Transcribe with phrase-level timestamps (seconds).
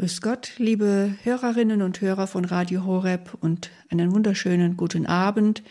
[0.00, 5.62] Grüß Gott, liebe Hörerinnen und Hörer von Radio Horeb und einen wunderschönen guten Abend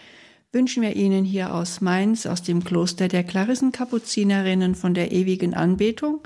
[0.51, 6.19] wünschen wir Ihnen hier aus Mainz, aus dem Kloster der Klarissenkapuzinerinnen von der ewigen Anbetung,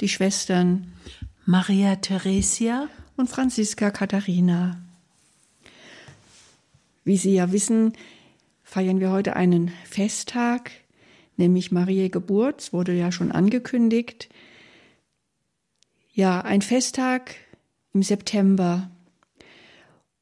[0.00, 0.94] die Schwestern
[1.44, 2.88] Maria Theresia
[3.18, 4.80] und Franziska Katharina.
[7.04, 7.92] Wie Sie ja wissen,
[8.64, 10.70] feiern wir heute einen Festtag,
[11.36, 14.30] nämlich Mariä Geburt, es wurde ja schon angekündigt.
[16.14, 17.36] Ja, ein Festtag
[17.94, 18.90] im September.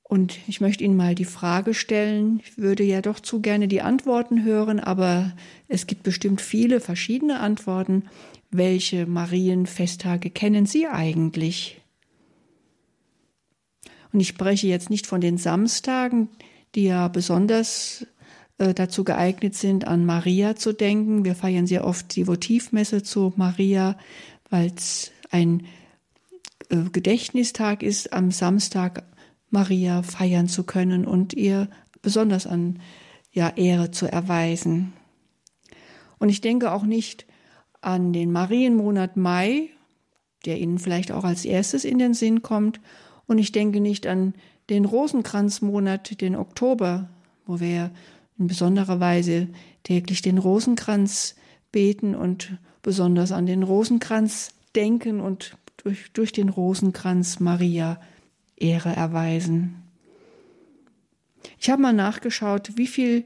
[0.04, 3.82] Und ich möchte Ihnen mal die Frage stellen, ich würde ja doch zu gerne die
[3.82, 5.32] Antworten hören, aber
[5.66, 8.04] es gibt bestimmt viele verschiedene Antworten.
[8.52, 11.80] Welche Marienfesttage kennen Sie eigentlich?
[14.12, 16.28] Und ich spreche jetzt nicht von den Samstagen,
[16.76, 18.06] die ja besonders
[18.58, 21.24] äh, dazu geeignet sind, an Maria zu denken.
[21.24, 23.96] Wir feiern sehr oft die Votivmesse zu Maria,
[24.50, 25.64] weil es ein
[26.70, 29.04] Gedächtnistag ist, am Samstag
[29.50, 31.68] Maria feiern zu können und ihr
[32.02, 32.78] besonders an
[33.32, 34.92] ja, Ehre zu erweisen.
[36.18, 37.26] Und ich denke auch nicht
[37.80, 39.70] an den Marienmonat Mai,
[40.44, 42.80] der Ihnen vielleicht auch als erstes in den Sinn kommt.
[43.26, 44.34] Und ich denke nicht an
[44.68, 47.10] den Rosenkranzmonat, den Oktober,
[47.46, 47.90] wo wir
[48.38, 49.48] in besonderer Weise
[49.82, 51.34] täglich den Rosenkranz
[51.72, 58.00] beten und besonders an den Rosenkranz denken und durch, durch den Rosenkranz Maria
[58.56, 59.82] Ehre erweisen.
[61.58, 63.24] Ich habe mal nachgeschaut, wie viel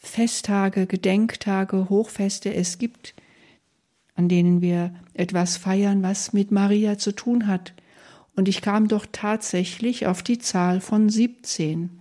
[0.00, 3.14] Festtage, Gedenktage, Hochfeste es gibt,
[4.14, 7.74] an denen wir etwas feiern, was mit Maria zu tun hat.
[8.34, 12.00] Und ich kam doch tatsächlich auf die Zahl von 17.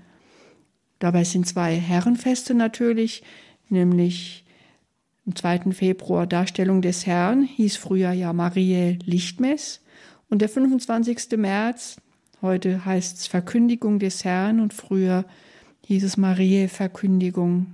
[1.00, 3.24] Dabei sind zwei Herrenfeste natürlich,
[3.70, 4.46] nämlich
[5.28, 5.74] am 2.
[5.74, 9.82] Februar Darstellung des Herrn, hieß früher ja Mariä Lichtmess.
[10.30, 11.38] Und der 25.
[11.38, 11.98] März,
[12.42, 15.26] heute heißt es Verkündigung des Herrn und früher
[15.86, 17.68] hieß es Mariä Verkündigung.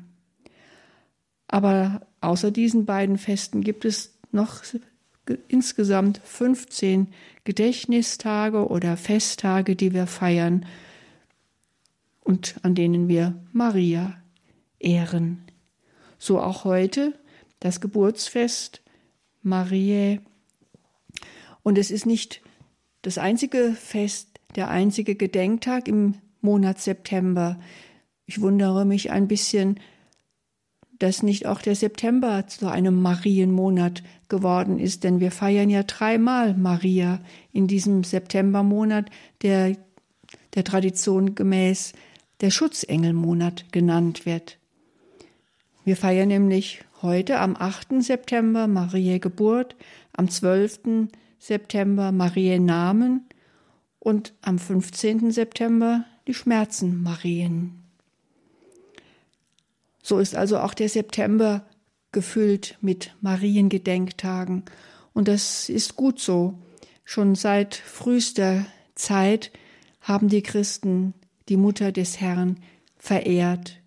[1.47, 4.63] Aber außer diesen beiden Festen gibt es noch
[5.47, 7.07] insgesamt 15
[7.43, 10.65] Gedächtnistage oder Festtage, die wir feiern
[12.23, 14.17] und an denen wir Maria
[14.79, 15.43] ehren.
[16.17, 17.13] So auch heute
[17.63, 18.81] das Geburtsfest
[19.41, 20.19] Mariä.
[21.63, 22.41] Und es ist nicht
[23.03, 27.57] das einzige Fest, der einzige Gedenktag im Monat September.
[28.25, 29.79] Ich wundere mich ein bisschen,
[30.99, 36.55] dass nicht auch der September zu einem Marienmonat geworden ist, denn wir feiern ja dreimal
[36.55, 37.21] Maria
[37.53, 39.09] in diesem Septembermonat,
[39.41, 39.77] der
[40.53, 41.93] der Tradition gemäß
[42.41, 44.59] der Schutzengelmonat genannt wird.
[45.85, 48.01] Wir feiern nämlich heute am 8.
[48.01, 49.75] September Mariä Geburt,
[50.13, 51.09] am 12.
[51.37, 53.27] September Mariä Namen
[53.99, 55.31] und am 15.
[55.31, 57.83] September die Schmerzen Marien.
[60.01, 61.65] So ist also auch der September
[62.13, 64.63] gefüllt mit Mariengedenktagen
[65.13, 66.55] und das ist gut so.
[67.03, 68.65] Schon seit frühester
[68.95, 69.51] Zeit
[69.99, 71.13] haben die Christen
[71.49, 72.57] die Mutter des Herrn
[72.97, 73.81] verehrt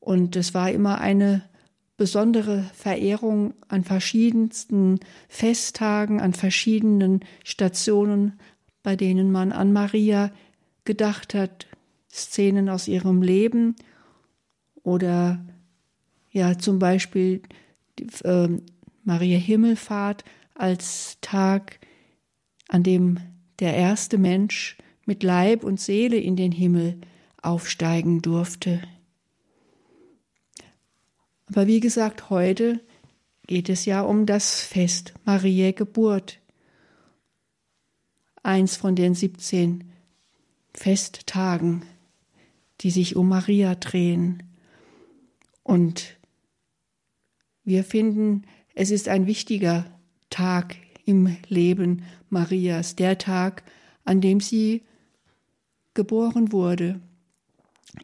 [0.00, 1.48] und es war immer eine
[1.96, 8.38] besondere Verehrung an verschiedensten Festtagen, an verschiedenen Stationen,
[8.82, 10.32] bei denen man an Maria
[10.84, 11.66] gedacht hat,
[12.10, 13.76] Szenen aus ihrem Leben
[14.82, 15.44] oder
[16.30, 17.42] ja zum Beispiel
[18.24, 18.48] äh,
[19.04, 21.80] Maria Himmelfahrt als Tag,
[22.68, 23.18] an dem
[23.60, 24.76] der erste Mensch
[25.06, 27.00] mit Leib und Seele in den Himmel
[27.40, 28.80] aufsteigen durfte.
[31.54, 32.80] Aber wie gesagt, heute
[33.46, 36.40] geht es ja um das Fest Mariä Geburt.
[38.42, 39.84] Eins von den 17
[40.72, 41.84] Festtagen,
[42.80, 44.42] die sich um Maria drehen.
[45.62, 46.16] Und
[47.64, 49.84] wir finden, es ist ein wichtiger
[50.30, 53.62] Tag im Leben Marias, der Tag,
[54.06, 54.84] an dem sie
[55.92, 56.98] geboren wurde,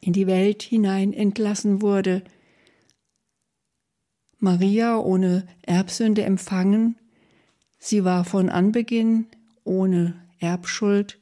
[0.03, 2.23] in die Welt hinein entlassen wurde,
[4.39, 6.97] Maria ohne Erbsünde empfangen,
[7.79, 9.27] sie war von Anbeginn
[9.65, 11.19] ohne Erbschuld,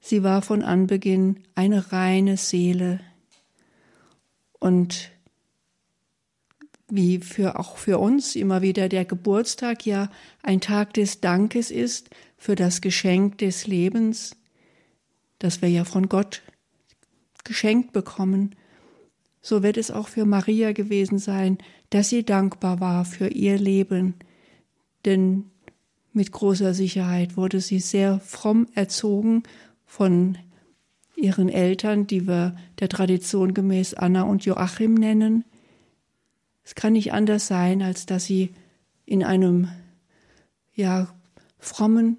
[0.00, 3.00] sie war von Anbeginn eine reine Seele.
[4.58, 5.10] Und
[6.88, 10.10] wie für auch für uns immer wieder der Geburtstag ja
[10.42, 12.08] ein Tag des Dankes ist
[12.38, 14.36] für das Geschenk des Lebens,
[15.38, 16.42] das wir ja von Gott
[17.44, 18.54] geschenkt bekommen,
[19.40, 21.58] so wird es auch für Maria gewesen sein,
[21.90, 24.14] dass sie dankbar war für ihr Leben,
[25.04, 25.44] denn
[26.12, 29.44] mit großer Sicherheit wurde sie sehr fromm erzogen
[29.86, 30.38] von
[31.16, 35.44] ihren Eltern, die wir der Tradition gemäß Anna und Joachim nennen.
[36.64, 38.50] Es kann nicht anders sein, als dass sie
[39.06, 39.68] in einem
[40.74, 41.08] ja
[41.58, 42.18] frommen,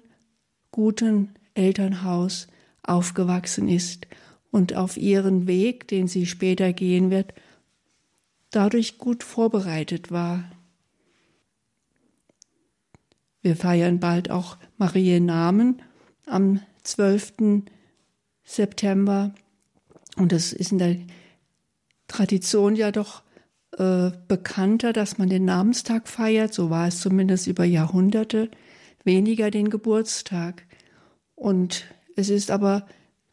[0.70, 2.48] guten Elternhaus
[2.82, 4.06] aufgewachsen ist
[4.50, 7.34] und auf ihren Weg, den sie später gehen wird,
[8.50, 10.50] dadurch gut vorbereitet war.
[13.42, 15.82] Wir feiern bald auch Marienamen
[16.26, 17.64] am 12.
[18.42, 19.34] September.
[20.16, 20.96] Und es ist in der
[22.08, 23.22] Tradition ja doch
[23.78, 26.52] äh, bekannter, dass man den Namenstag feiert.
[26.52, 28.50] So war es zumindest über Jahrhunderte.
[29.04, 30.66] Weniger den Geburtstag.
[31.34, 31.86] Und
[32.16, 32.86] es ist aber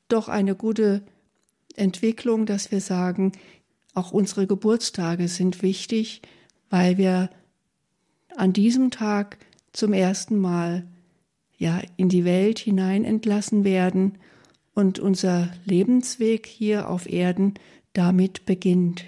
[0.08, 1.04] doch eine gute
[1.76, 3.34] Entwicklung, dass wir sagen,
[3.94, 6.22] auch unsere Geburtstage sind wichtig,
[6.70, 7.30] weil wir
[8.36, 9.38] an diesem Tag
[9.74, 10.88] zum ersten Mal
[11.58, 14.18] ja in die Welt hinein entlassen werden
[14.74, 17.56] und unser Lebensweg hier auf Erden
[17.94, 19.06] damit beginnt.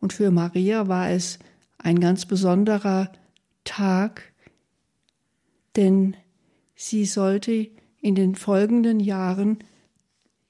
[0.00, 1.38] Und für Maria war es
[1.78, 3.10] ein ganz besonderer
[3.64, 4.32] Tag,
[5.76, 6.16] denn
[6.74, 7.68] sie sollte
[8.00, 9.58] in den folgenden Jahren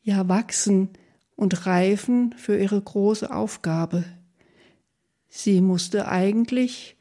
[0.02, 0.90] ja wachsen
[1.36, 4.04] und reifen für ihre große Aufgabe.
[5.28, 6.96] Sie musste eigentlich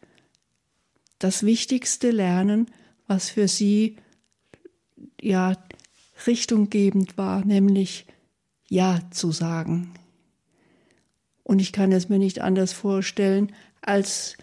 [1.19, 2.67] das Wichtigste lernen,
[3.07, 3.97] was für sie
[5.21, 5.57] ja
[6.25, 8.05] richtunggebend war, nämlich
[8.69, 9.94] Ja zu sagen.
[11.44, 14.38] Und ich kann es mir nicht anders vorstellen, als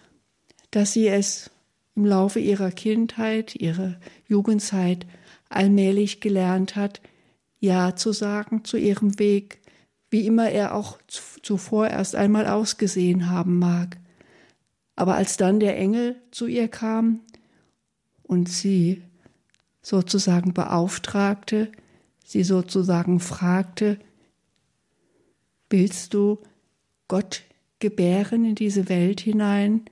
[0.71, 1.51] dass sie es
[1.95, 3.95] im Laufe ihrer Kindheit, ihrer
[4.27, 5.05] Jugendzeit
[5.55, 7.01] allmählich gelernt hat,
[7.59, 9.59] Ja zu sagen zu ihrem Weg,
[10.09, 13.97] wie immer er auch zuvor erst einmal ausgesehen haben mag.
[14.95, 17.21] Aber als dann der Engel zu ihr kam
[18.23, 19.01] und sie
[19.81, 21.71] sozusagen beauftragte,
[22.23, 23.99] sie sozusagen fragte,
[25.69, 26.39] willst du
[27.07, 27.43] Gott
[27.79, 29.85] gebären in diese Welt hinein?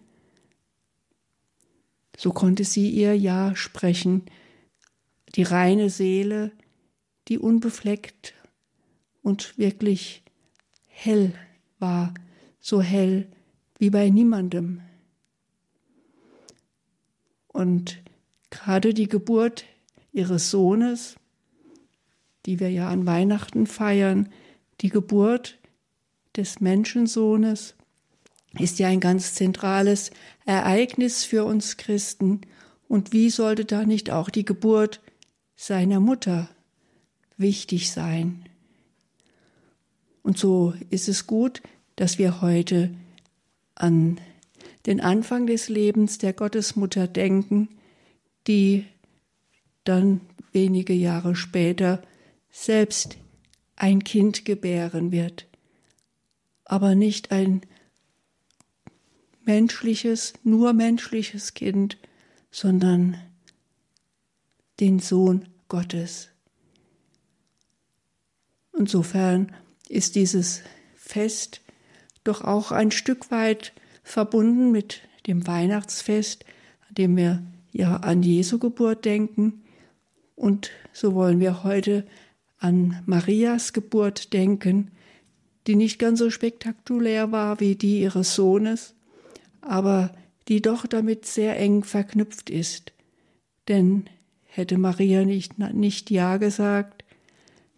[2.18, 4.24] So konnte sie ihr Ja sprechen,
[5.36, 6.52] die reine Seele,
[7.28, 8.34] die unbefleckt
[9.22, 10.24] und wirklich
[10.88, 11.34] hell
[11.80, 12.14] war,
[12.60, 13.28] so hell
[13.80, 14.82] wie bei niemandem.
[17.48, 18.02] Und
[18.50, 19.66] gerade die Geburt
[20.12, 21.16] ihres Sohnes,
[22.46, 24.30] die wir ja an Weihnachten feiern,
[24.82, 25.58] die Geburt
[26.36, 27.76] des Menschensohnes,
[28.60, 30.12] ist ja ein ganz zentrales
[30.46, 32.42] Ereignis für uns Christen.
[32.88, 35.02] Und wie sollte da nicht auch die Geburt
[35.66, 36.50] seiner Mutter
[37.38, 38.50] wichtig sein?
[40.22, 41.62] Und so ist es gut,
[41.96, 42.94] dass wir heute
[43.76, 44.20] an
[44.86, 47.70] den Anfang des Lebens der Gottesmutter denken,
[48.46, 48.86] die
[49.86, 50.20] dann
[50.52, 52.02] wenige Jahre später
[52.52, 53.18] selbst
[53.78, 55.48] ein Kind gebären wird,
[56.66, 57.62] aber nicht ein
[59.46, 61.98] menschliches, nur menschliches Kind,
[62.52, 63.18] sondern
[64.82, 66.30] den Sohn Gottes.
[68.78, 69.52] Insofern
[69.90, 70.62] ist dieses
[70.96, 71.62] Fest
[72.24, 73.74] doch auch ein Stück weit
[74.04, 76.46] verbunden mit dem Weihnachtsfest,
[76.88, 77.42] an dem wir
[77.72, 79.64] ja an Jesu Geburt denken.
[80.36, 82.06] Und so wollen wir heute
[82.60, 84.92] an Marias Geburt denken,
[85.66, 88.94] die nicht ganz so spektakulär war wie die ihres Sohnes,
[89.60, 90.14] aber
[90.50, 92.94] die doch damit sehr eng verknüpft ist.
[93.68, 94.08] Denn
[94.56, 97.04] hätte Maria nicht, nicht Ja gesagt,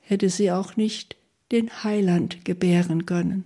[0.01, 1.15] hätte sie auch nicht
[1.51, 3.45] den Heiland gebären können.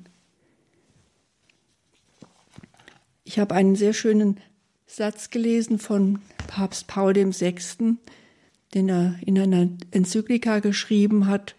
[3.24, 4.40] Ich habe einen sehr schönen
[4.88, 7.98] Satz gelesen von Papst Paul VI.,
[8.74, 11.56] den er in einer Enzyklika geschrieben hat,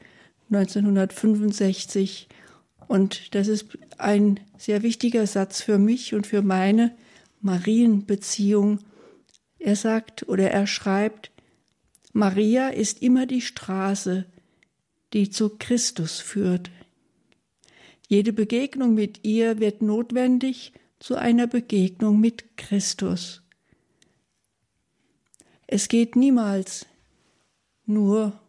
[0.50, 2.28] 1965.
[2.88, 6.92] Und das ist ein sehr wichtiger Satz für mich und für meine
[7.40, 8.80] Marienbeziehung.
[9.60, 11.30] Er sagt oder er schreibt,
[12.12, 14.26] Maria ist immer die Straße,
[15.12, 16.70] die zu Christus führt.
[18.08, 23.42] Jede Begegnung mit ihr wird notwendig zu einer Begegnung mit Christus.
[25.66, 26.86] Es geht niemals
[27.86, 28.40] nur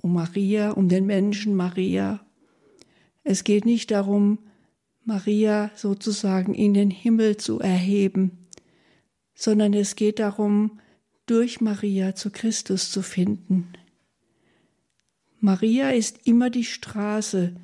[0.00, 2.24] um Maria, um den Menschen Maria.
[3.22, 4.38] Es geht nicht darum,
[5.04, 8.48] Maria sozusagen in den Himmel zu erheben,
[9.34, 10.80] sondern es geht darum,
[11.26, 13.72] durch Maria zu Christus zu finden.
[15.40, 17.54] Maria ist immer die Straße,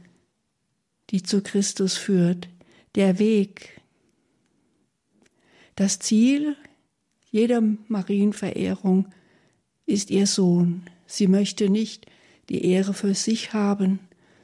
[1.11, 2.49] die zu Christus führt,
[2.95, 3.81] der Weg,
[5.81, 6.57] das Ziel,
[7.31, 9.07] jeder Marienverehrung
[9.87, 10.83] ist ihr Sohn.
[11.07, 12.05] Sie möchte nicht
[12.51, 13.99] die Ehre für sich haben,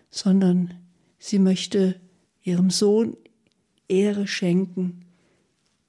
[0.08, 0.72] sondern
[1.18, 2.00] sie möchte
[2.42, 3.18] ihrem Sohn
[3.86, 5.04] Ehre schenken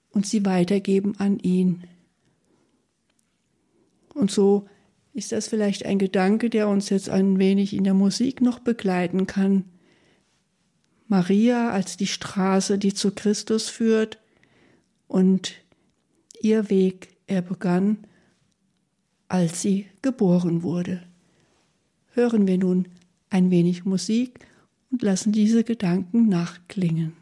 [0.10, 1.84] und sie weitergeben an ihn.
[4.18, 4.68] Und so
[5.14, 9.28] ist das vielleicht ein Gedanke, der uns jetzt ein wenig in der Musik noch begleiten
[9.28, 9.66] kann.
[11.08, 14.18] Maria als die Straße, die zu Christus führt
[15.08, 15.54] und
[16.42, 18.00] ihr Weg, er begann,
[19.28, 21.04] als sie geboren wurde.
[22.14, 22.88] Hören wir nun
[23.30, 24.40] ein wenig Musik
[24.90, 27.14] und lassen diese Gedanken nachklingen.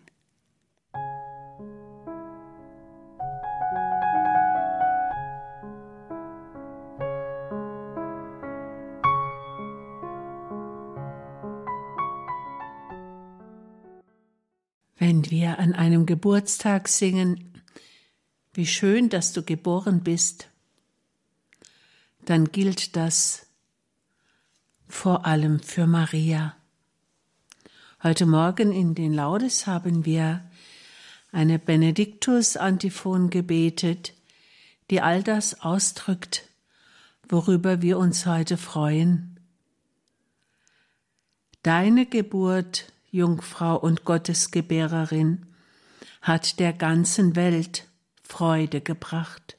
[14.98, 17.62] Wenn wir an einem Geburtstag singen,
[18.54, 20.48] wie schön, dass du geboren bist,
[22.24, 23.46] dann gilt das
[24.88, 26.56] vor allem für Maria.
[28.04, 30.50] Heute Morgen in den Laudes haben wir
[31.34, 34.14] eine Benediktus-Antiphon gebetet,
[34.90, 36.48] die all das ausdrückt,
[37.28, 39.40] worüber wir uns heute freuen.
[41.64, 45.48] Deine Geburt, Jungfrau und Gottesgebärerin,
[46.22, 47.88] hat der ganzen Welt
[48.22, 49.58] Freude gebracht.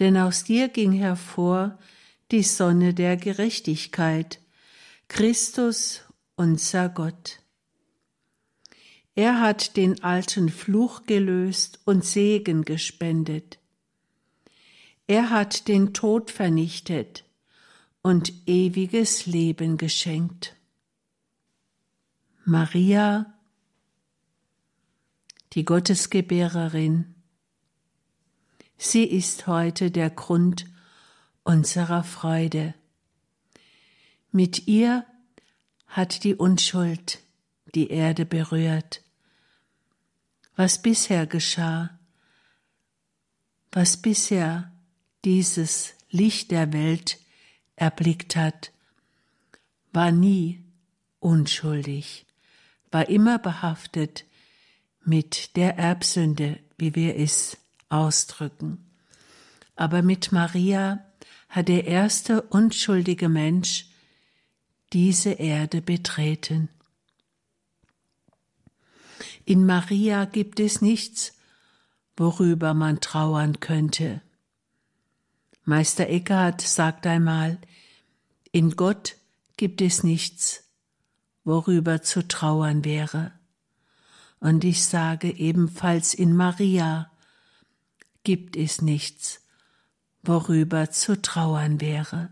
[0.00, 1.78] Denn aus dir ging hervor
[2.30, 4.40] die Sonne der Gerechtigkeit,
[5.08, 6.02] Christus
[6.36, 7.40] unser Gott.
[9.14, 13.58] Er hat den alten Fluch gelöst und Segen gespendet.
[15.06, 17.24] Er hat den Tod vernichtet
[18.02, 20.56] und ewiges Leben geschenkt.
[22.46, 23.34] Maria
[25.54, 27.14] die Gottesgebärerin.
[28.76, 30.66] Sie ist heute der Grund
[31.44, 32.74] unserer Freude.
[34.32, 35.06] Mit ihr
[35.86, 37.20] hat die Unschuld
[37.74, 39.02] die Erde berührt.
[40.56, 41.98] Was bisher geschah,
[43.70, 44.72] was bisher
[45.24, 47.18] dieses Licht der Welt
[47.76, 48.72] erblickt hat,
[49.92, 50.64] war nie
[51.20, 52.23] unschuldig,
[52.94, 54.24] war immer behaftet
[55.02, 57.58] mit der Erbsünde, wie wir es
[57.88, 58.88] ausdrücken.
[59.74, 61.04] Aber mit Maria
[61.48, 63.86] hat der erste unschuldige Mensch
[64.92, 66.68] diese Erde betreten.
[69.44, 71.36] In Maria gibt es nichts,
[72.16, 74.22] worüber man trauern könnte.
[75.64, 77.58] Meister Eckhart sagt einmal,
[78.52, 79.16] in Gott
[79.56, 80.63] gibt es nichts,
[81.44, 83.32] worüber zu trauern wäre.
[84.40, 87.10] Und ich sage ebenfalls in Maria
[88.24, 89.42] gibt es nichts,
[90.22, 92.30] worüber zu trauern wäre.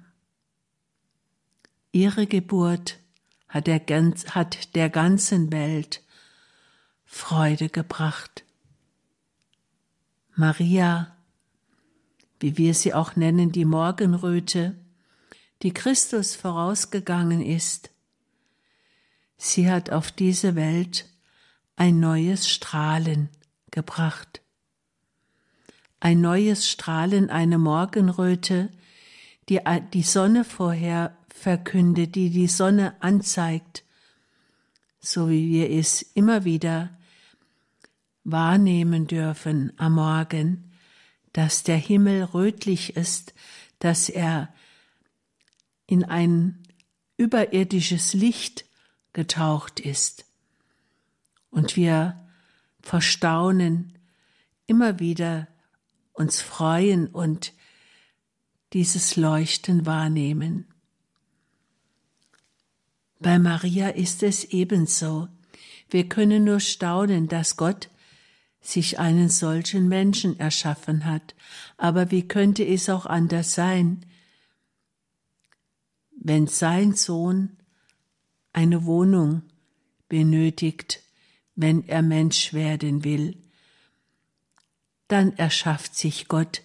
[1.93, 2.99] Ihre Geburt
[3.49, 6.03] hat der, hat der ganzen Welt
[7.05, 8.45] Freude gebracht.
[10.35, 11.15] Maria,
[12.41, 14.75] wie wir sie auch nennen, die Morgenröte,
[15.63, 17.92] die Christus vorausgegangen ist,
[19.43, 21.09] sie hat auf diese Welt
[21.75, 23.29] ein neues Strahlen
[23.73, 24.41] gebracht.
[25.99, 28.71] Ein neues Strahlen, eine Morgenröte,
[29.49, 29.61] die
[29.93, 33.83] die Sonne vorher verkündet, die die Sonne anzeigt,
[35.01, 36.97] so wie wir es immer wieder
[38.23, 40.71] wahrnehmen dürfen am Morgen,
[41.33, 43.35] dass der Himmel rötlich ist,
[43.81, 44.55] dass er
[45.89, 46.63] in ein
[47.17, 48.67] überirdisches Licht
[49.13, 50.25] getaucht ist
[51.51, 52.19] und wir
[52.81, 53.99] verstaunen,
[54.67, 55.49] immer wieder
[56.13, 57.53] uns freuen und
[58.73, 60.67] dieses Leuchten wahrnehmen.
[63.21, 65.29] Bei Maria ist es ebenso.
[65.91, 67.89] Wir können nur staunen, dass Gott
[68.61, 71.35] sich einen solchen Menschen erschaffen hat.
[71.77, 74.07] Aber wie könnte es auch anders sein,
[76.19, 77.57] wenn sein Sohn
[78.53, 79.43] eine Wohnung
[80.09, 81.03] benötigt,
[81.55, 83.37] wenn er Mensch werden will.
[85.09, 86.63] Dann erschafft sich Gott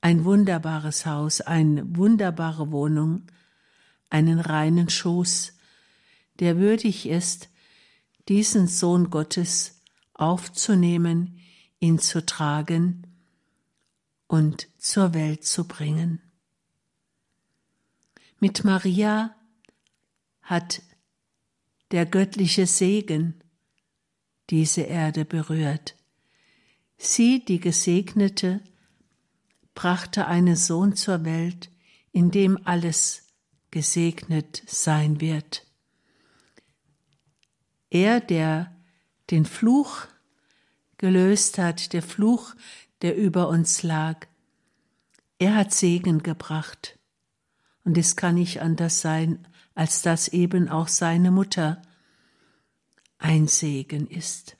[0.00, 3.22] ein wunderbares Haus, eine wunderbare Wohnung,
[4.10, 5.54] einen reinen Schoß,
[6.40, 7.48] der würdig ist,
[8.28, 9.80] diesen Sohn Gottes
[10.14, 11.40] aufzunehmen,
[11.80, 13.06] ihn zu tragen
[14.26, 16.20] und zur Welt zu bringen.
[18.40, 19.34] Mit Maria
[20.42, 20.82] hat
[21.94, 23.34] der göttliche Segen
[24.50, 25.94] diese Erde berührt.
[26.98, 28.60] Sie, die Gesegnete,
[29.76, 31.70] brachte einen Sohn zur Welt,
[32.10, 33.28] in dem alles
[33.70, 35.64] gesegnet sein wird.
[37.90, 38.74] Er, der
[39.30, 40.08] den Fluch
[40.98, 42.56] gelöst hat, der Fluch,
[43.02, 44.26] der über uns lag,
[45.38, 46.98] er hat Segen gebracht.
[47.84, 51.82] Und es kann nicht anders sein, als dass eben auch seine Mutter
[53.18, 54.56] ein Segen ist.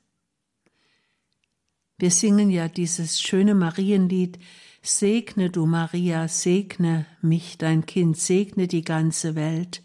[1.98, 4.38] Wir singen ja dieses schöne Marienlied,
[4.86, 9.82] Segne du Maria, segne mich, dein Kind, segne die ganze Welt.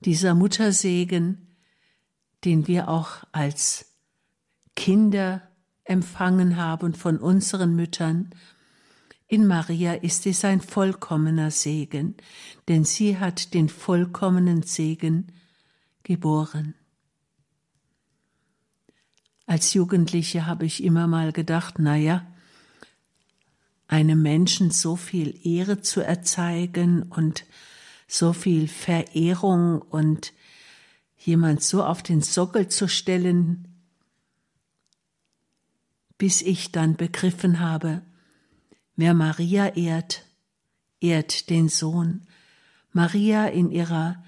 [0.00, 1.56] Dieser Muttersegen,
[2.44, 3.94] den wir auch als
[4.74, 5.42] Kinder
[5.84, 8.30] empfangen haben von unseren Müttern,
[9.28, 12.14] in Maria ist es ein vollkommener Segen,
[12.68, 15.32] denn sie hat den vollkommenen Segen
[16.04, 16.74] geboren.
[19.46, 22.26] Als Jugendliche habe ich immer mal gedacht, na ja,
[23.88, 27.44] einem Menschen so viel Ehre zu erzeigen und
[28.08, 30.32] so viel Verehrung und
[31.18, 33.68] jemand so auf den Sockel zu stellen,
[36.18, 38.02] bis ich dann begriffen habe,
[38.96, 40.24] wer Maria ehrt,
[41.00, 42.26] ehrt den Sohn.
[42.92, 44.22] Maria in ihrer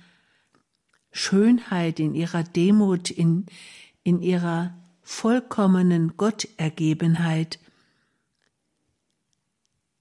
[1.11, 3.47] Schönheit, in ihrer Demut, in,
[4.03, 7.59] in ihrer vollkommenen Gottergebenheit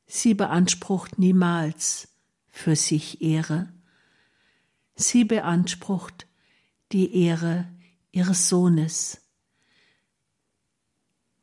[0.07, 2.07] Sie beansprucht niemals
[2.49, 3.71] für sich Ehre.
[4.95, 6.27] Sie beansprucht
[6.93, 7.67] die Ehre
[8.13, 9.21] ihres Sohnes.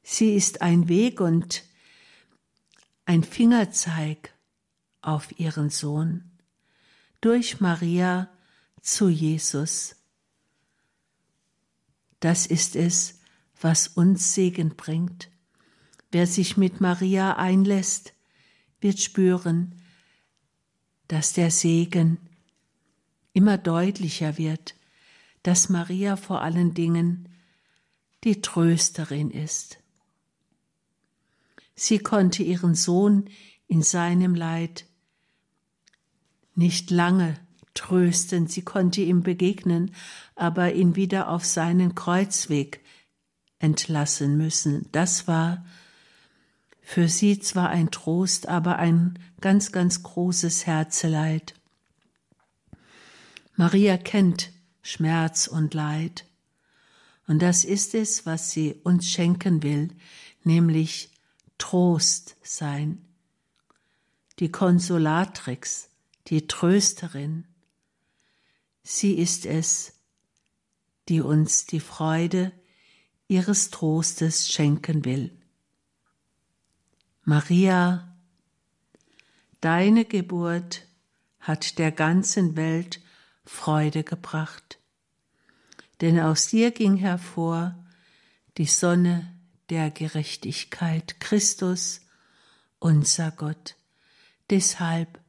[0.02, 1.62] Sie ist ein Weg und
[3.04, 4.34] ein Fingerzeig
[5.02, 6.30] auf ihren Sohn
[7.20, 8.30] durch Maria
[8.80, 9.96] zu Jesus.
[12.20, 13.20] Das ist es,
[13.60, 15.30] was uns Segen bringt.
[16.10, 18.14] Wer sich mit Maria einlässt,
[18.80, 19.82] wird spüren,
[21.08, 22.18] dass der Segen
[23.32, 24.74] immer deutlicher wird,
[25.42, 27.28] dass Maria vor allen Dingen
[28.22, 29.78] die Trösterin ist.
[31.74, 33.28] Sie konnte ihren Sohn
[33.66, 34.86] in seinem Leid
[36.54, 37.36] nicht lange
[37.74, 39.94] trösten, sie konnte ihm begegnen,
[40.36, 42.80] aber ihn wieder auf seinen Kreuzweg
[43.58, 44.88] entlassen müssen.
[44.92, 45.64] Das war
[46.80, 51.54] für sie zwar ein Trost, aber ein ganz, ganz großes Herzeleid.
[53.56, 56.26] Maria kennt Schmerz und Leid.
[57.26, 59.88] Und das ist es, was sie uns schenken will,
[60.42, 61.13] nämlich
[61.58, 63.04] Trost sein.
[64.38, 65.88] Die Konsolatrix,
[66.26, 67.46] die Trösterin.
[68.82, 69.92] Sie ist es,
[71.08, 72.52] die uns die Freude
[73.28, 75.36] ihres Trostes schenken will.
[77.22, 78.16] Maria,
[79.60, 80.86] deine Geburt
[81.40, 83.00] hat der ganzen Welt
[83.44, 84.78] Freude gebracht,
[86.00, 87.74] denn aus dir ging hervor
[88.56, 89.33] die Sonne
[89.70, 92.02] der Gerechtigkeit, Christus,
[92.78, 93.76] unser Gott.
[94.50, 95.20] Deshalb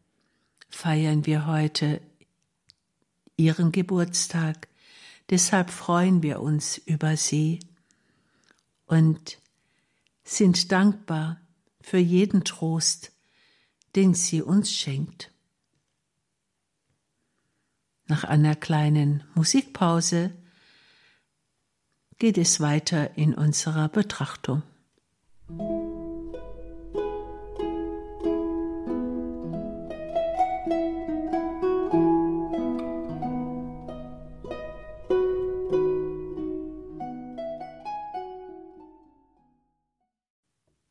[0.69, 2.02] feiern wir heute
[3.38, 4.67] ihren Geburtstag,
[5.30, 7.60] deshalb freuen wir uns über sie
[8.86, 9.39] und
[10.24, 11.39] sind dankbar,
[11.82, 13.12] für jeden Trost,
[13.95, 15.32] den sie uns schenkt.
[18.08, 20.34] Nach einer kleinen Musikpause
[22.17, 24.63] geht es weiter in unserer Betrachtung.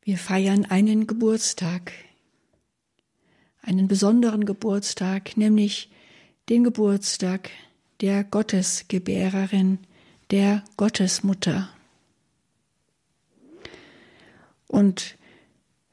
[0.07, 1.91] Wir feiern einen Geburtstag,
[3.63, 5.89] einen besonderen Geburtstag, nämlich
[6.47, 7.49] den Geburtstag
[8.01, 9.79] der Gottesgebärerin,
[10.31, 11.69] der Gottesmutter.
[14.67, 15.17] Und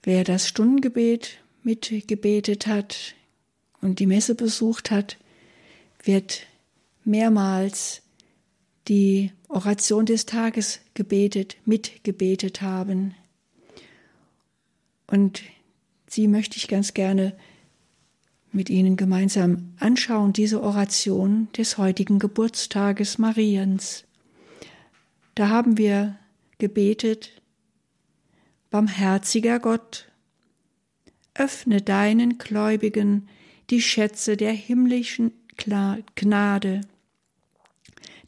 [0.02, 3.14] wer das Stundengebet mitgebetet hat
[3.80, 5.18] und die Messe besucht hat,
[6.02, 6.46] wird
[7.04, 8.02] mehrmals
[8.88, 13.14] die Oration des Tages gebetet, mitgebetet haben.
[15.06, 15.42] Und
[16.08, 17.36] sie möchte ich ganz gerne
[18.50, 24.04] mit Ihnen gemeinsam anschauen, diese Oration des heutigen Geburtstages Mariens.
[25.34, 26.18] Da haben wir
[26.58, 27.42] gebetet,
[28.70, 30.10] Barmherziger Gott,
[31.34, 33.28] öffne deinen Gläubigen
[33.70, 36.82] die Schätze der himmlischen Gnade.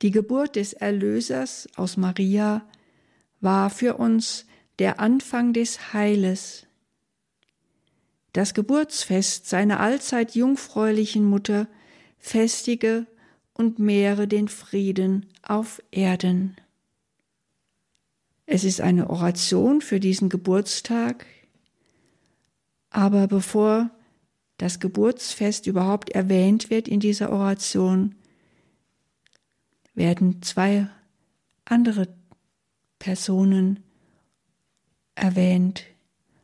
[0.02, 2.66] Die Geburt des Erlösers aus Maria
[3.40, 4.46] war für uns
[4.78, 6.66] der Anfang des Heiles.
[8.34, 11.68] das Geburtsfest seiner allzeit jungfräulichen Mutter
[12.18, 13.06] festige
[13.54, 16.56] und mehre den Frieden auf Erden.
[18.46, 21.26] Es ist eine Oration für diesen Geburtstag,
[22.90, 23.90] aber bevor
[24.58, 28.14] das Geburtsfest überhaupt erwähnt wird in dieser Oration,
[29.94, 30.88] werden zwei
[31.64, 32.08] andere
[32.98, 33.82] Personen
[35.14, 35.84] erwähnt.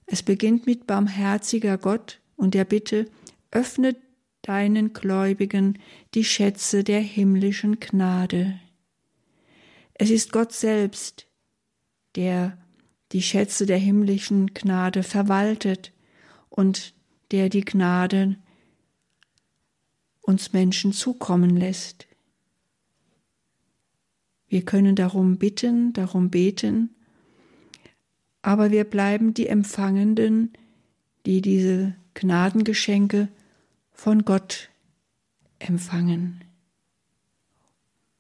[0.07, 3.07] Es beginnt mit barmherziger Gott und der Bitte,
[3.51, 3.97] öffne
[4.43, 5.79] deinen Gläubigen
[6.15, 8.59] die Schätze der himmlischen Gnade.
[9.95, 11.27] Es ist Gott selbst,
[12.17, 12.59] der
[13.13, 15.93] die Schätze der himmlischen Gnade verwaltet
[16.49, 16.95] und
[17.31, 18.37] der die Gnade
[20.21, 22.07] uns Menschen zukommen lässt.
[24.49, 26.91] Wir können darum bitten, darum beten,
[28.43, 30.53] aber wir bleiben die Empfangenden,
[31.27, 33.29] die diese Gnadengeschenke
[33.93, 34.71] von Gott
[35.59, 36.43] empfangen.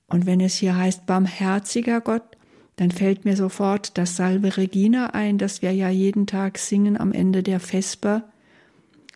[0.06, 2.29] Und wenn es hier heißt barmherziger Gott,
[2.80, 7.12] dann fällt mir sofort das Salve Regina ein, das wir ja jeden Tag singen am
[7.12, 8.32] Ende der Vesper.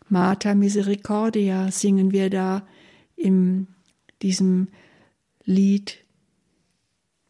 [0.07, 2.67] Mater Misericordia singen wir da
[3.15, 3.65] in
[4.21, 4.67] diesem
[5.45, 5.97] Lied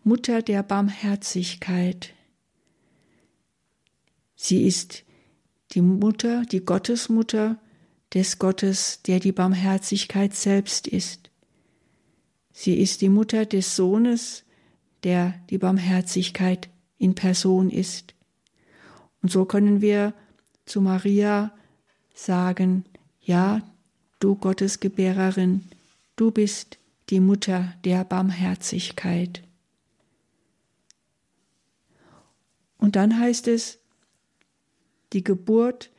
[0.03, 2.13] Mutter der Barmherzigkeit.
[4.35, 5.05] Sie ist
[5.71, 7.61] die Mutter, die Gottesmutter
[8.13, 11.29] des Gottes, der die Barmherzigkeit selbst ist.
[12.51, 14.43] Sie ist die Mutter des Sohnes,
[15.05, 18.15] der die Barmherzigkeit in Person ist.
[19.21, 20.13] Und so können wir
[20.65, 21.51] zu Maria
[22.15, 22.85] sagen,
[23.21, 23.61] ja,
[24.19, 25.63] du Gottesgebärerin,
[26.15, 26.79] du bist
[27.11, 29.43] die Mutter der Barmherzigkeit.
[32.79, 33.77] Und dann heißt es,
[35.13, 35.91] die Geburt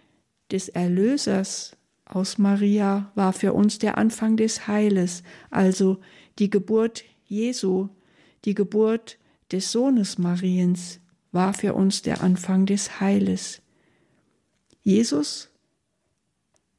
[0.50, 5.98] des Erlösers aus Maria war für uns der Anfang des Heiles, also
[6.38, 7.88] die Geburt Jesu,
[8.46, 9.18] die Geburt
[9.52, 11.00] des Sohnes Mariens
[11.32, 13.60] war für uns der Anfang des Heiles.
[14.82, 15.50] Jesus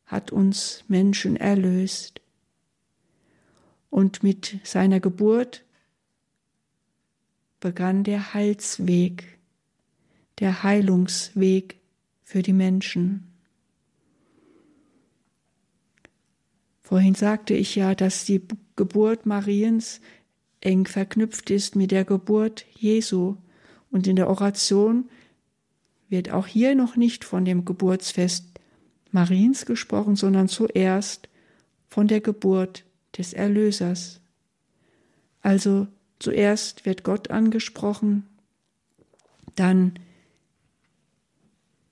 [0.05, 2.21] hat uns Menschen erlöst.
[3.89, 5.65] Und mit seiner Geburt
[7.59, 9.37] begann der Heilsweg,
[10.39, 11.79] der Heilungsweg
[12.23, 13.27] für die Menschen.
[16.81, 18.41] Vorhin sagte ich ja, dass die
[18.77, 19.99] Geburt Mariens
[20.61, 23.35] eng verknüpft ist mit der Geburt Jesu.
[23.91, 25.09] Und in der Oration
[26.09, 28.45] wird auch hier noch nicht von dem Geburtsfest
[29.11, 31.29] Mariens gesprochen, sondern zuerst
[31.89, 32.83] von der Geburt
[33.17, 34.19] des Erlösers.
[35.41, 35.87] Also
[36.19, 38.27] zuerst wird Gott angesprochen,
[39.55, 39.99] dann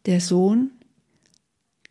[0.06, 0.72] der Sohn,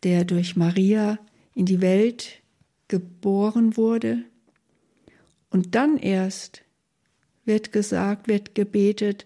[0.03, 1.19] der durch Maria
[1.53, 2.41] in die Welt
[2.87, 4.23] geboren wurde.
[5.49, 6.64] Und dann erst
[7.45, 9.25] wird gesagt, wird gebetet,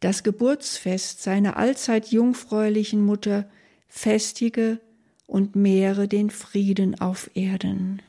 [0.00, 3.50] das Geburtsfest seiner allzeit jungfräulichen Mutter
[3.88, 4.80] festige
[5.26, 8.02] und mehre den Frieden auf Erden.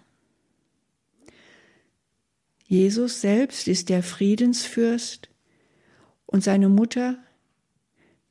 [2.65, 5.29] Jesus selbst ist der Friedensfürst
[6.27, 7.17] und seine Mutter,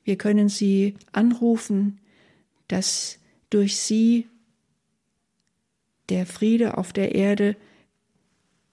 [0.04, 2.00] wir können sie anrufen,
[2.68, 3.18] dass
[3.50, 4.28] durch sie
[6.08, 7.56] der Friede auf der Erde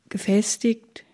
[0.10, 1.05] gefestigt,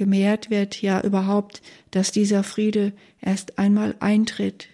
[0.00, 1.60] gemehrt wird, ja überhaupt,
[1.90, 4.68] dass dieser Friede erst einmal eintritt.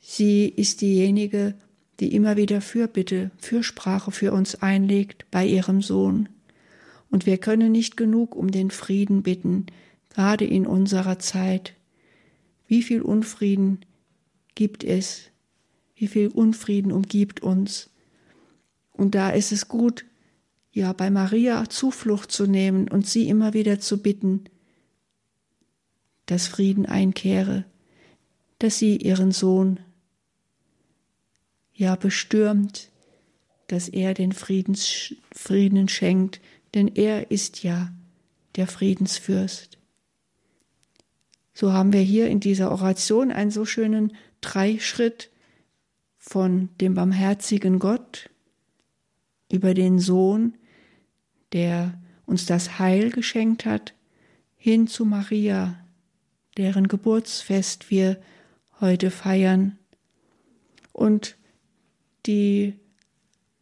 [0.00, 1.54] Sie ist diejenige,
[1.98, 6.28] die immer wieder Fürbitte, Fürsprache für uns einlegt bei ihrem Sohn.
[7.08, 9.64] Und wir können nicht genug um den Frieden bitten,
[10.10, 11.72] gerade in unserer Zeit.
[12.66, 13.78] Wie viel Unfrieden
[14.56, 15.30] gibt es?
[15.96, 17.88] Wie viel Unfrieden umgibt uns?
[18.92, 20.04] Und da ist es gut,
[20.78, 24.44] ja, bei Maria Zuflucht zu nehmen und sie immer wieder zu bitten,
[26.26, 27.64] dass Frieden einkehre,
[28.60, 29.80] dass sie ihren Sohn
[31.74, 32.90] ja bestürmt,
[33.66, 36.40] dass er den Friedens, Frieden schenkt,
[36.74, 37.92] denn er ist ja
[38.54, 39.78] der Friedensfürst.
[41.54, 45.30] So haben wir hier in dieser Oration einen so schönen Dreischritt
[46.18, 48.30] von dem barmherzigen Gott,
[49.50, 50.54] über den Sohn,
[51.52, 53.94] der uns das Heil geschenkt hat,
[54.56, 55.78] hin zu Maria,
[56.56, 58.20] deren Geburtsfest wir
[58.80, 59.78] heute feiern,
[60.92, 61.36] und
[62.26, 62.74] die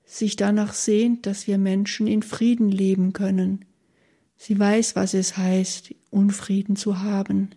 [0.07, 3.65] sich danach sehnt, dass wir Menschen in Frieden leben können.
[4.37, 7.51] Sie weiß, was es heißt, Unfrieden zu haben,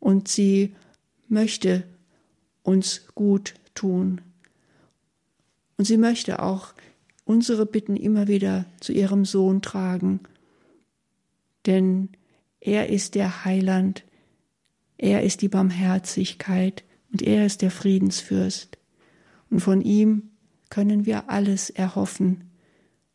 [0.00, 0.74] und sie
[1.28, 1.84] möchte
[2.62, 4.20] uns gut tun.
[5.76, 6.74] Und sie möchte auch
[7.28, 10.20] unsere Bitten immer wieder zu ihrem Sohn tragen.
[11.66, 12.08] Denn
[12.58, 14.04] er ist der Heiland,
[14.96, 18.78] er ist die Barmherzigkeit und er ist der Friedensfürst.
[19.50, 20.30] Und von ihm
[20.70, 22.50] können wir alles erhoffen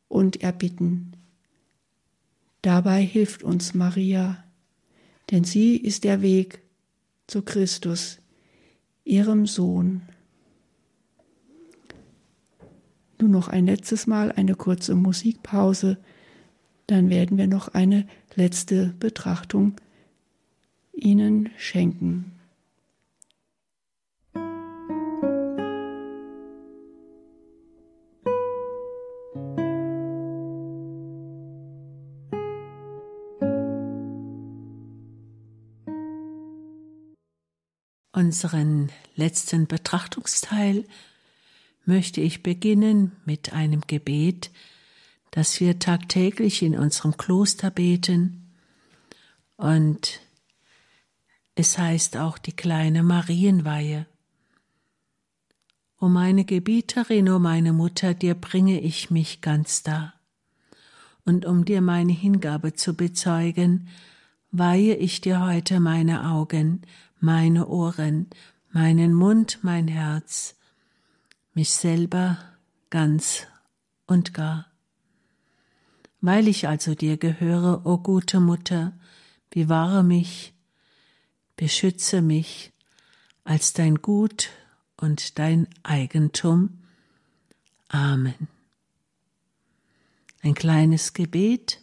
[0.10, 1.14] und erbitten.
[2.62, 4.44] Dabei hilft uns Maria,
[5.32, 6.62] denn sie ist der Weg
[7.26, 8.20] zu Christus,
[9.06, 10.04] ihrem Sohn.
[13.24, 15.98] Nun noch ein letztes Mal eine kurze Musikpause,
[16.88, 18.06] dann werden wir noch eine
[18.36, 19.78] letzte Betrachtung
[20.92, 22.34] Ihnen schenken.
[38.12, 40.84] Unseren letzten Betrachtungsteil
[41.86, 44.52] möchte ich beginnen mit einem Gebet,
[45.32, 48.54] das wir tagtäglich in unserem Kloster beten.
[49.58, 50.22] Und
[51.56, 54.06] es heißt auch die kleine Marienweihe.
[56.00, 60.14] O meine Gebieterin, o meine Mutter, dir bringe ich mich ganz dar.
[61.26, 63.88] Und um dir meine Hingabe zu bezeugen,
[64.52, 66.82] weihe ich dir heute meine Augen,
[67.20, 68.28] meine Ohren,
[68.72, 70.56] meinen Mund, mein Herz,
[71.54, 72.38] mich selber
[72.90, 73.48] ganz
[74.06, 74.68] und gar.
[76.22, 78.98] Weil ich also dir gehöre, o gute Mutter,
[79.50, 80.54] bewahre mich,
[81.56, 82.72] beschütze mich
[83.44, 84.50] als dein Gut
[84.98, 86.80] und dein Eigentum.
[87.90, 88.48] Amen.
[90.42, 91.82] Ein kleines Gebet,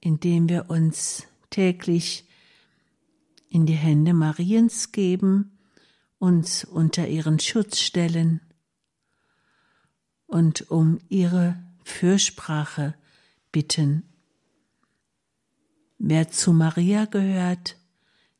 [0.00, 2.26] in dem wir uns täglich
[3.48, 5.53] in die Hände Mariens geben,
[6.24, 8.40] uns unter ihren Schutz stellen
[10.26, 12.94] und um ihre Fürsprache
[13.52, 14.08] bitten.
[15.98, 17.76] Wer zu Maria gehört,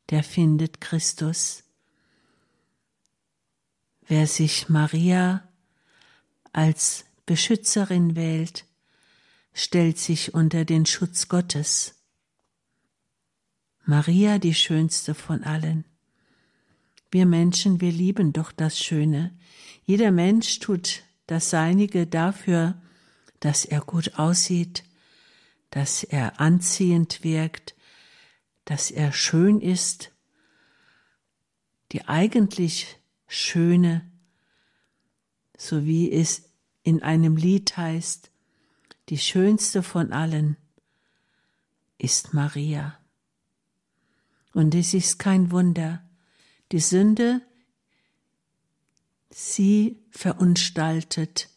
[0.09, 1.63] der findet Christus.
[4.07, 5.47] Wer sich Maria
[6.53, 8.65] als Beschützerin wählt,
[9.53, 11.93] stellt sich unter den Schutz Gottes.
[13.83, 15.85] Maria die schönste von allen.
[17.11, 19.37] Wir Menschen, wir lieben doch das Schöne.
[19.85, 22.81] Jeder Mensch tut das Seinige dafür,
[23.39, 24.83] dass er gut aussieht,
[25.69, 27.75] dass er anziehend wirkt,
[28.65, 30.11] dass er schön ist.
[31.91, 34.09] Die eigentlich Schöne,
[35.57, 36.49] so wie es
[36.83, 38.31] in einem Lied heißt,
[39.09, 40.57] die schönste von allen
[41.97, 42.97] ist Maria.
[44.53, 46.04] Und es ist kein Wunder.
[46.71, 47.41] Die Sünde,
[49.29, 51.49] sie verunstaltet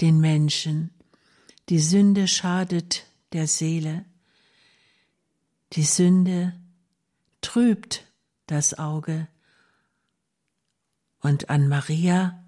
[0.00, 0.90] den Menschen.
[1.68, 4.04] Die Sünde schadet der Seele.
[5.72, 6.58] Die Sünde
[7.40, 8.06] trübt
[8.46, 9.28] das Auge.
[11.20, 12.44] Und an Maria,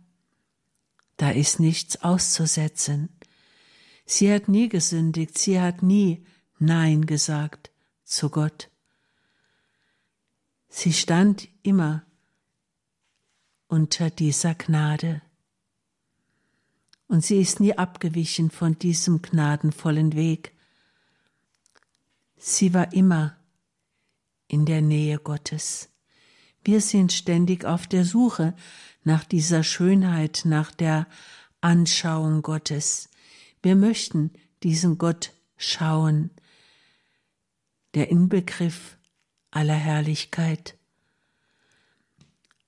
[1.16, 3.08] da ist nichts auszusetzen.
[4.04, 6.26] Sie hat nie gesündigt, sie hat nie
[6.58, 7.70] Nein gesagt
[8.04, 8.71] zu Gott.
[10.74, 12.02] Sie stand immer
[13.68, 15.20] unter dieser Gnade.
[17.08, 20.54] Und sie ist nie abgewichen von diesem gnadenvollen Weg.
[22.38, 23.37] Sie war immer
[24.48, 25.90] in der Nähe Gottes.
[26.64, 28.56] Wir sind ständig auf der Suche
[29.04, 31.06] nach dieser Schönheit, nach der
[31.61, 33.11] Anschauung Gottes.
[33.62, 34.32] Wir möchten
[34.62, 36.30] diesen Gott schauen,
[37.92, 38.96] der Inbegriff
[39.52, 40.76] aller Herrlichkeit.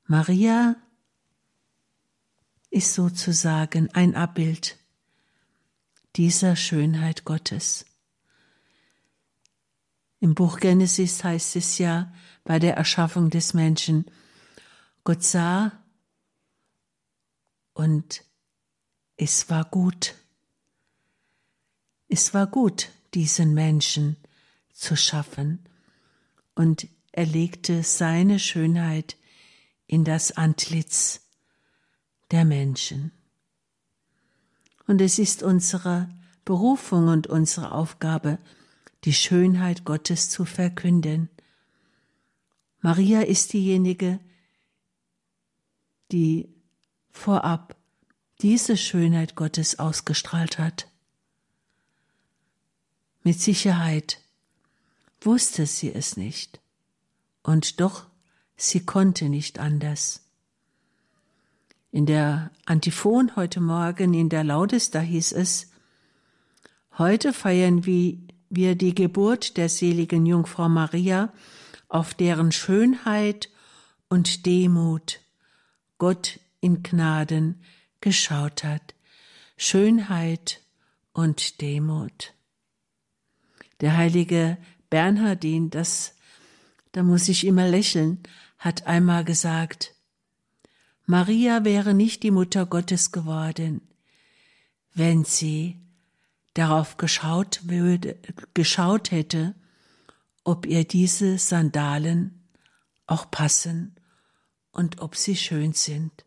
[0.06, 0.76] Maria
[2.70, 4.78] ist sozusagen ein Abbild
[6.14, 7.86] dieser Schönheit Gottes.
[10.20, 12.12] Im Buch Genesis heißt es ja
[12.44, 14.04] bei der Erschaffung des Menschen,
[15.04, 15.72] Gott sah
[17.72, 18.24] und
[19.16, 20.14] es war gut.
[22.08, 24.16] Es war gut, diesen Menschen
[24.72, 25.66] zu schaffen
[26.54, 29.16] und er legte seine Schönheit
[29.86, 31.20] in das Antlitz
[32.30, 33.12] der Menschen.
[34.86, 36.08] Und es ist unsere
[36.44, 38.38] Berufung und unsere Aufgabe,
[39.04, 41.28] die Schönheit Gottes zu verkünden.
[42.80, 44.18] Maria ist diejenige,
[46.10, 46.54] die
[47.10, 47.76] vorab
[48.42, 50.88] diese Schönheit Gottes ausgestrahlt hat.
[53.22, 54.23] Mit Sicherheit
[55.26, 56.60] wusste sie es nicht.
[57.42, 58.06] Und doch,
[58.56, 60.22] sie konnte nicht anders.
[61.90, 65.70] In der Antiphon heute Morgen in der Laudes, da hieß es,
[66.96, 71.32] Heute feiern wir die Geburt der seligen Jungfrau Maria,
[71.88, 73.50] auf deren Schönheit
[74.08, 75.18] und Demut
[75.98, 77.60] Gott in Gnaden
[78.00, 78.94] geschaut hat.
[79.56, 80.60] Schönheit
[81.12, 82.32] und Demut.
[83.80, 84.56] Der heilige
[84.94, 86.14] Bernhardin, das,
[86.92, 88.22] da muss ich immer lächeln,
[88.58, 89.92] hat einmal gesagt,
[91.04, 93.80] Maria wäre nicht die Mutter Gottes geworden,
[94.94, 95.80] wenn sie
[96.54, 98.20] darauf geschaut, würde,
[98.54, 99.56] geschaut hätte,
[100.44, 102.46] ob ihr diese Sandalen
[103.08, 103.96] auch passen
[104.70, 106.24] und ob sie schön sind.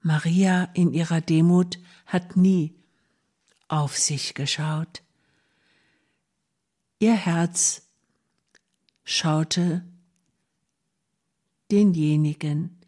[0.00, 2.74] Maria in ihrer Demut hat nie
[3.68, 5.02] auf sich geschaut.
[7.02, 7.88] Ihr Herz
[9.04, 9.82] schaute
[11.70, 12.78] denjenigen,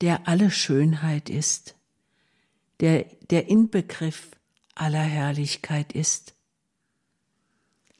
[0.00, 1.76] der alle Schönheit ist,
[2.80, 4.30] der der Inbegriff
[4.74, 6.34] aller Herrlichkeit ist.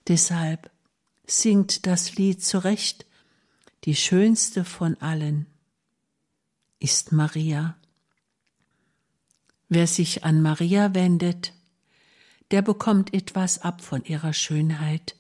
[0.09, 0.71] Deshalb
[1.27, 3.05] singt das Lied zu Recht,
[3.85, 5.47] die schönste von allen
[6.79, 7.77] ist Maria.
[9.69, 11.53] Wer sich an Maria wendet,
[12.53, 15.17] der bekommt etwas ab von ihrer Schönheit.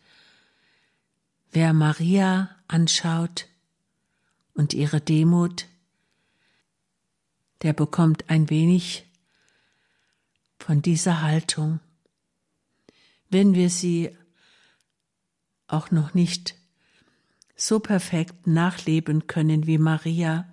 [1.51, 3.49] Wer Maria anschaut
[4.53, 5.66] und ihre Demut,
[7.62, 9.07] der bekommt ein wenig
[10.59, 11.81] von dieser Haltung.
[13.31, 14.14] Wenn wir sie
[15.68, 16.55] auch noch nicht
[17.57, 20.53] so perfekt nachleben können wie Maria,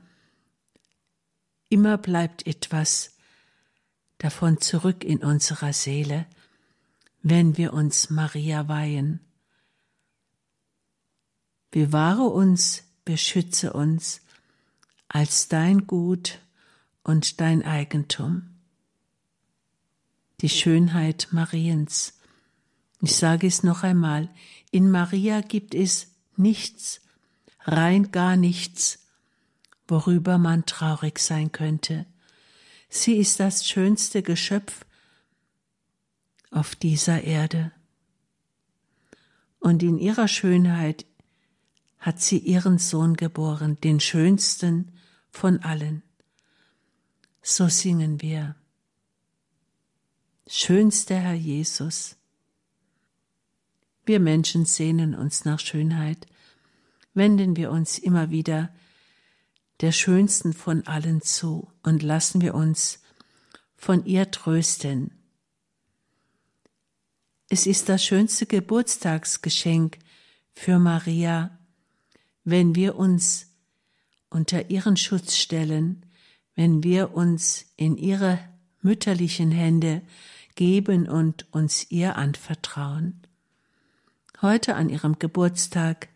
[1.67, 3.17] immer bleibt etwas
[4.17, 6.25] davon zurück in unserer Seele,
[7.21, 9.19] wenn wir uns Maria weihen.
[11.71, 14.21] Bewahre uns, beschütze uns
[15.07, 16.39] als dein Gut
[17.03, 18.43] und dein Eigentum.
[20.41, 22.13] Die Schönheit Mariens.
[23.01, 24.29] Ich sage es noch einmal,
[24.71, 27.01] in Maria gibt es nichts,
[27.61, 28.99] rein gar nichts,
[29.87, 32.05] worüber man traurig sein könnte.
[32.89, 34.85] Sie ist das schönste Geschöpf
[36.51, 37.71] auf dieser Erde.
[39.59, 41.05] Und in ihrer Schönheit
[41.99, 44.91] hat sie ihren Sohn geboren, den schönsten
[45.31, 46.01] von allen.
[47.41, 48.55] So singen wir.
[50.47, 52.15] Schönster Herr Jesus.
[54.05, 56.25] Wir Menschen sehnen uns nach Schönheit,
[57.13, 58.73] wenden wir uns immer wieder
[59.81, 63.01] der schönsten von allen zu und lassen wir uns
[63.75, 65.18] von ihr trösten.
[67.51, 69.97] Es ist das schönste Geburtstagsgeschenk
[70.53, 71.57] für Maria,
[72.43, 73.47] wenn wir uns
[74.29, 76.05] unter ihren Schutz stellen,
[76.53, 78.37] wenn wir uns in ihre
[78.81, 80.03] mütterlichen Hände
[80.53, 83.25] geben und uns ihr anvertrauen.
[84.43, 86.09] Heute an ihrem Geburtstag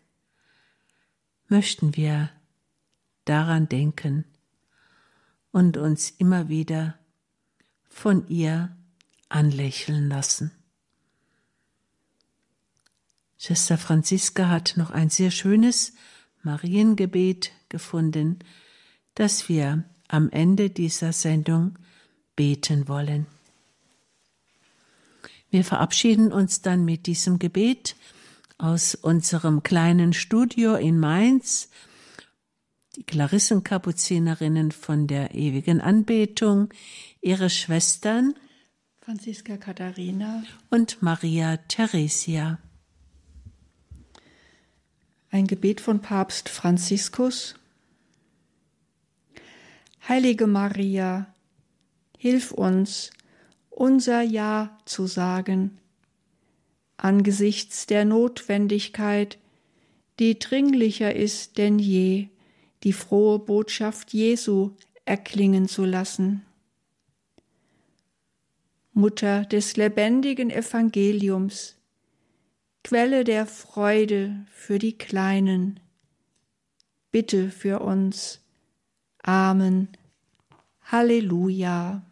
[1.48, 2.30] möchten wir
[3.24, 4.24] daran denken
[5.50, 6.96] und uns immer wieder
[7.88, 8.76] von ihr
[9.28, 10.52] anlächeln lassen.
[13.38, 15.94] Schwester Franziska hat noch ein sehr schönes
[16.42, 18.38] Mariengebet gefunden,
[19.14, 21.78] das wir am Ende dieser Sendung
[22.36, 23.26] beten wollen.
[25.50, 27.96] Wir verabschieden uns dann mit diesem Gebet
[28.58, 31.68] aus unserem kleinen Studio in Mainz
[32.96, 36.68] die Klarissenkapuzinerinnen von der ewigen Anbetung,
[37.20, 38.34] ihre Schwestern
[39.00, 42.58] Franziska Katharina und Maria Theresia.
[45.34, 47.56] Ein Gebet von Papst Franziskus.
[50.08, 51.26] Heilige Maria,
[52.16, 53.10] hilf uns,
[53.68, 55.76] unser Ja zu sagen,
[56.96, 59.38] angesichts der Notwendigkeit,
[60.20, 62.28] die dringlicher ist denn je
[62.84, 64.70] die frohe Botschaft Jesu
[65.04, 66.46] erklingen zu lassen.
[68.92, 71.73] Mutter des lebendigen Evangeliums,
[72.84, 75.80] Quelle der Freude für die Kleinen,
[77.10, 78.42] bitte für uns.
[79.22, 79.88] Amen.
[80.82, 82.02] Halleluja.